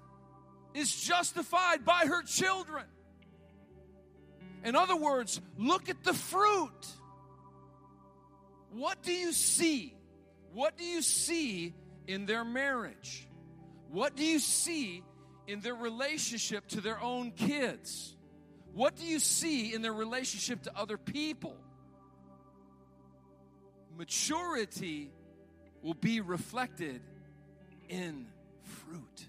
[0.73, 2.85] is justified by her children.
[4.63, 6.88] In other words, look at the fruit.
[8.71, 9.95] What do you see?
[10.53, 11.73] What do you see
[12.07, 13.27] in their marriage?
[13.89, 15.03] What do you see
[15.47, 18.15] in their relationship to their own kids?
[18.73, 21.55] What do you see in their relationship to other people?
[23.97, 25.12] Maturity
[25.81, 27.01] will be reflected
[27.89, 28.28] in
[28.62, 29.28] fruit.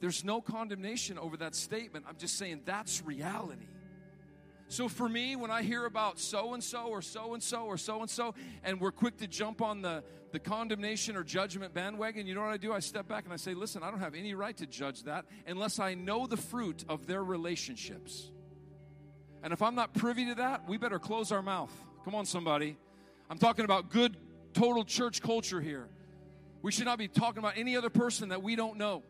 [0.00, 2.04] There's no condemnation over that statement.
[2.08, 3.68] I'm just saying that's reality.
[4.68, 7.78] So for me, when I hear about so and so or so and so or
[7.78, 12.26] so and so, and we're quick to jump on the, the condemnation or judgment bandwagon,
[12.26, 12.72] you know what I do?
[12.72, 15.24] I step back and I say, listen, I don't have any right to judge that
[15.46, 18.30] unless I know the fruit of their relationships.
[19.42, 21.72] And if I'm not privy to that, we better close our mouth.
[22.04, 22.76] Come on, somebody.
[23.30, 24.16] I'm talking about good,
[24.52, 25.88] total church culture here.
[26.66, 29.04] We should not be talking about any other person that we don't know.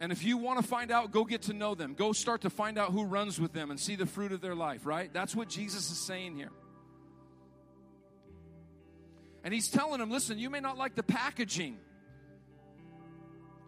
[0.00, 1.92] And if you want to find out, go get to know them.
[1.92, 4.54] Go start to find out who runs with them and see the fruit of their
[4.54, 5.12] life, right?
[5.12, 6.48] That's what Jesus is saying here.
[9.44, 11.76] And he's telling them, listen, you may not like the packaging.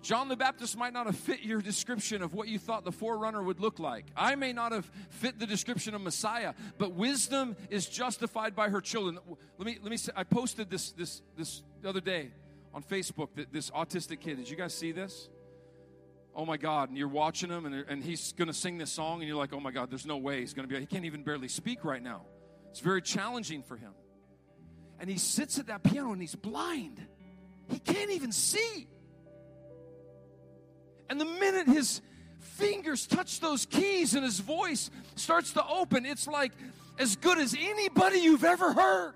[0.00, 3.42] John the Baptist might not have fit your description of what you thought the forerunner
[3.42, 4.06] would look like.
[4.16, 8.80] I may not have fit the description of Messiah, but wisdom is justified by her
[8.80, 9.18] children.
[9.58, 12.30] Let me let me say, I posted this this this the other day
[12.72, 14.36] on Facebook that this autistic kid.
[14.36, 15.28] Did you guys see this?
[16.34, 19.20] oh my God, and you're watching him, and, and he's going to sing this song,
[19.20, 21.04] and you're like, oh my God, there's no way he's going to be, he can't
[21.04, 22.22] even barely speak right now.
[22.70, 23.92] It's very challenging for him.
[25.00, 27.00] And he sits at that piano and he's blind.
[27.68, 28.86] He can't even see.
[31.08, 32.00] And the minute his
[32.38, 36.52] fingers touch those keys and his voice starts to open, it's like
[36.98, 39.14] as good as anybody you've ever heard.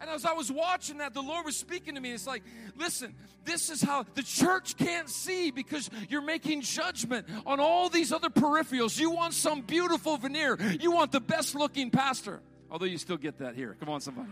[0.00, 2.12] And as I was watching that, the Lord was speaking to me.
[2.12, 2.42] It's like,
[2.76, 8.12] listen, this is how the church can't see because you're making judgment on all these
[8.12, 8.98] other peripherals.
[8.98, 12.40] You want some beautiful veneer, you want the best looking pastor.
[12.70, 13.76] Although you still get that here.
[13.80, 14.28] Come on, somebody.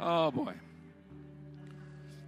[0.00, 0.54] Oh, boy.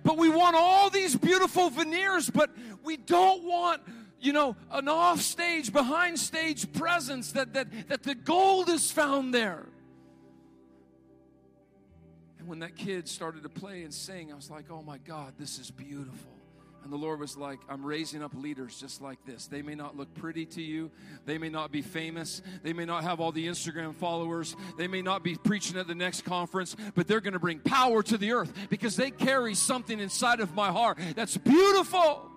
[0.03, 2.50] But we want all these beautiful veneers, but
[2.82, 3.82] we don't want
[4.22, 9.34] you know, an off stage, behind stage presence, that, that, that the gold is found
[9.34, 9.66] there.
[12.43, 15.34] And when that kid started to play and sing, I was like, oh my God,
[15.38, 16.32] this is beautiful.
[16.82, 19.47] And the Lord was like, I'm raising up leaders just like this.
[19.47, 20.90] They may not look pretty to you.
[21.24, 22.43] They may not be famous.
[22.64, 24.57] They may not have all the Instagram followers.
[24.76, 28.03] They may not be preaching at the next conference, but they're going to bring power
[28.03, 32.28] to the earth because they carry something inside of my heart that's beautiful.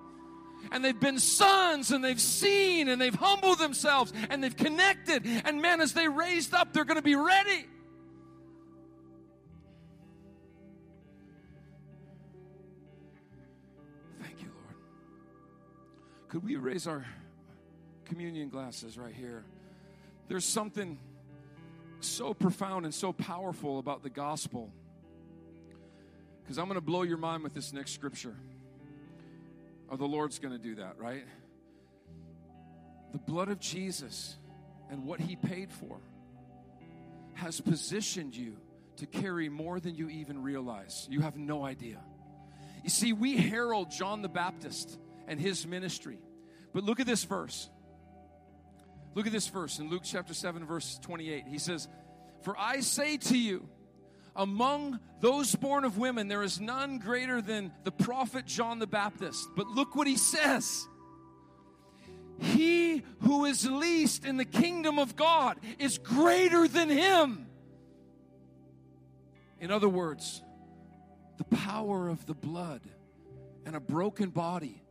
[0.71, 5.25] And they've been sons and they've seen and they've humbled themselves and they've connected.
[5.45, 7.65] And man, as they raised up, they're going to be ready.
[16.35, 17.05] Could we raise our
[18.03, 19.45] communion glasses right here?
[20.27, 20.99] There's something
[22.01, 24.69] so profound and so powerful about the gospel.
[26.43, 28.35] Because I'm going to blow your mind with this next scripture.
[29.89, 31.23] Oh, the Lord's going to do that, right?
[33.13, 34.35] The blood of Jesus
[34.91, 36.01] and what he paid for
[37.35, 38.57] has positioned you
[38.97, 41.07] to carry more than you even realize.
[41.09, 42.01] You have no idea.
[42.83, 46.19] You see, we herald John the Baptist and his ministry.
[46.75, 47.69] But look at this verse.
[49.13, 51.45] Look at this verse in Luke chapter 7, verse 28.
[51.47, 51.87] He says,
[52.41, 53.69] For I say to you,
[54.35, 59.47] among those born of women, there is none greater than the prophet John the Baptist.
[59.55, 60.85] But look what he says.
[62.39, 67.47] He who is least in the kingdom of God is greater than him.
[69.61, 70.41] In other words,
[71.37, 72.81] the power of the blood
[73.65, 74.81] and a broken body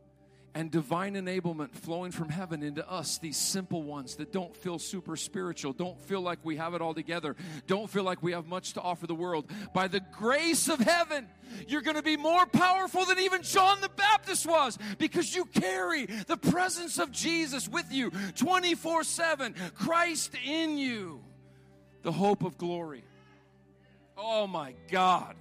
[0.55, 5.17] and divine enablement flowing from heaven into us, these simple ones that don't feel super
[5.17, 7.35] spiritual, don't feel like we have it all together,
[7.67, 9.45] don't feel like we have much to offer the world.
[9.73, 11.27] By the grace of heaven,
[11.67, 16.05] you're going to be more powerful than even John the Baptist was because you carry
[16.05, 21.19] the presence of Jesus with you 24 7, Christ in you,
[22.01, 23.03] the hope of glory.
[24.17, 25.35] Oh my God.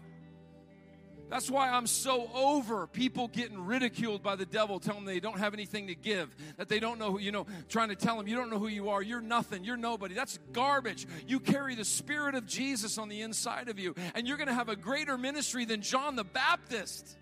[1.31, 5.39] That's why I'm so over people getting ridiculed by the devil, telling them they don't
[5.39, 8.29] have anything to give, that they don't know who, you know, trying to tell them
[8.29, 10.15] you don't know who you are, you're nothing, you're nobody.
[10.15, 11.07] That's garbage.
[11.27, 14.55] You carry the Spirit of Jesus on the inside of you, and you're going to
[14.55, 17.17] have a greater ministry than John the Baptist.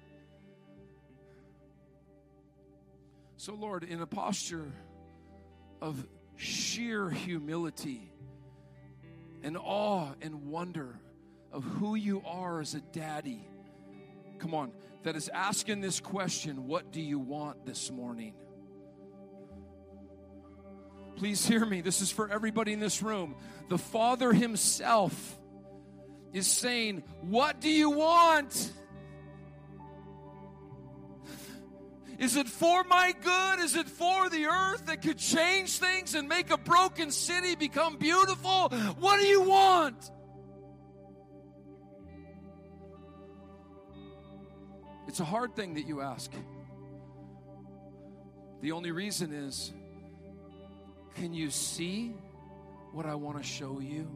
[3.36, 4.70] So, Lord, in a posture
[5.80, 8.12] of sheer humility
[9.42, 10.98] and awe and wonder
[11.52, 13.48] of who you are as a daddy
[14.42, 14.72] come on,
[15.04, 18.34] that is asking this question What do you want this morning?
[21.16, 21.80] Please hear me.
[21.80, 23.36] This is for everybody in this room.
[23.68, 25.38] The Father Himself
[26.32, 28.72] is saying, What do you want?
[32.18, 33.60] Is it for my good?
[33.60, 37.96] Is it for the earth that could change things and make a broken city become
[37.96, 38.68] beautiful?
[38.98, 40.10] What do you want?
[45.12, 46.32] It's a hard thing that you ask.
[48.62, 49.70] The only reason is
[51.16, 52.14] can you see
[52.92, 54.08] what I want to show you?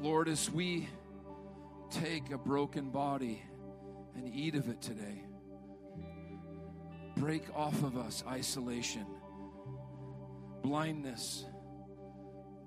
[0.00, 0.88] Lord, as we
[1.90, 3.42] take a broken body
[4.14, 5.24] and eat of it today,
[7.16, 9.06] break off of us isolation,
[10.62, 11.46] blindness,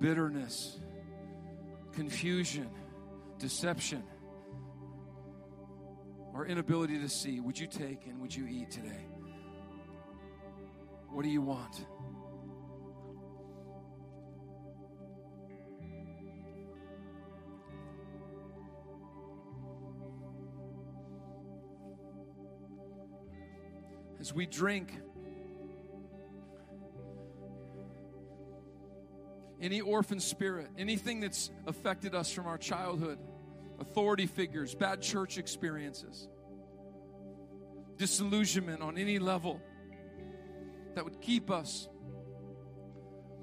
[0.01, 0.77] bitterness,
[1.93, 2.69] confusion
[3.39, 4.03] deception,
[6.33, 9.05] our inability to see, would you take and would you eat today?
[11.09, 11.85] What do you want?
[24.19, 24.91] As we drink,
[29.67, 33.19] any orphan spirit, anything that's affected us from our childhood,
[33.81, 36.29] authority figures, bad church experiences,
[37.97, 39.61] disillusionment on any level
[40.95, 41.89] that would keep us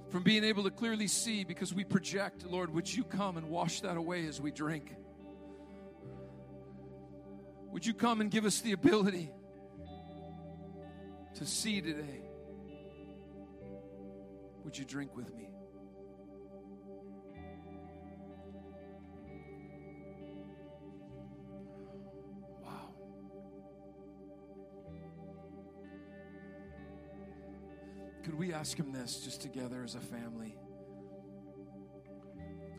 [0.08, 3.82] from being able to clearly see because we project, Lord, would you come and wash
[3.82, 4.96] that away as we drink?
[7.72, 9.30] Would you come and give us the ability
[11.34, 12.22] to see today?
[14.64, 15.53] Would you drink with me?
[28.24, 30.56] Could we ask him this just together as a family?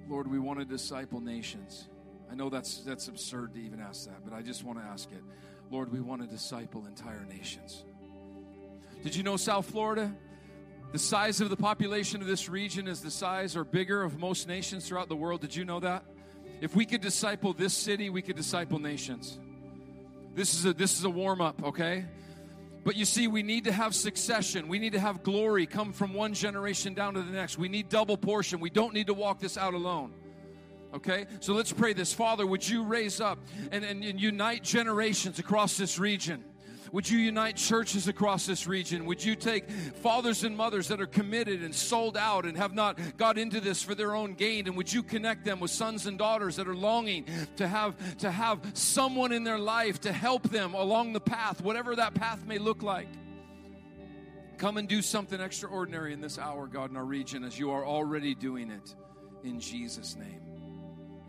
[0.09, 1.87] Lord, we want to disciple nations.
[2.31, 5.11] I know that's that's absurd to even ask that, but I just want to ask
[5.11, 5.21] it.
[5.69, 7.85] Lord, we want to disciple entire nations.
[9.03, 10.15] Did you know South Florida?
[10.91, 14.47] The size of the population of this region is the size or bigger of most
[14.47, 15.41] nations throughout the world.
[15.41, 16.03] Did you know that?
[16.61, 19.37] If we could disciple this city, we could disciple nations.
[20.33, 22.05] This is a this is a warm up, okay?
[22.85, 24.67] But you see, we need to have succession.
[24.67, 27.57] We need to have glory come from one generation down to the next.
[27.57, 28.59] We need double portion.
[28.59, 30.13] We don't need to walk this out alone.
[30.93, 31.25] Okay?
[31.39, 32.13] So let's pray this.
[32.13, 33.39] Father, would you raise up
[33.71, 36.43] and, and, and unite generations across this region?
[36.91, 39.05] Would you unite churches across this region?
[39.05, 42.99] Would you take fathers and mothers that are committed and sold out and have not
[43.17, 44.67] got into this for their own gain?
[44.67, 47.25] And would you connect them with sons and daughters that are longing
[47.57, 51.95] to have to have someone in their life to help them along the path, whatever
[51.95, 53.07] that path may look like?
[54.57, 57.85] Come and do something extraordinary in this hour, God, in our region, as you are
[57.85, 58.95] already doing it.
[59.43, 60.41] In Jesus' name.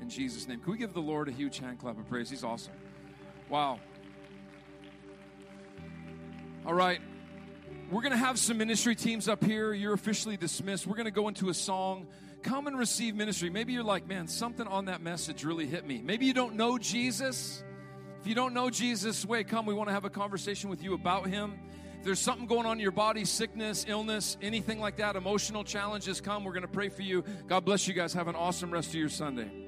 [0.01, 0.61] In Jesus' name.
[0.61, 2.31] Can we give the Lord a huge hand clap of praise?
[2.31, 2.75] He's awesome.
[3.49, 3.81] Wow.
[6.67, 7.01] All right.
[7.93, 9.73] We're going to have some ministry teams up here.
[9.73, 10.85] You're officially dismissed.
[10.85, 12.09] We're going to go into a song.
[12.43, 13.51] Come and receive ministry.
[13.51, 16.03] Maybe you're like, man, something on that message really hit me.
[16.03, 17.63] Maybe you don't know Jesus.
[18.21, 19.65] If you don't know Jesus, way come.
[19.65, 21.57] We want to have a conversation with you about him.
[22.01, 26.21] If there's something going on in your body, sickness, illness, anything like that, emotional challenges,
[26.21, 26.43] come.
[26.43, 27.23] We're going to pray for you.
[27.47, 28.13] God bless you guys.
[28.15, 29.66] Have an awesome rest of your Sunday.